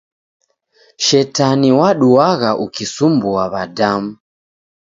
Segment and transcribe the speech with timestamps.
[1.05, 4.11] Shetani waduagha ukisumbua w'adamu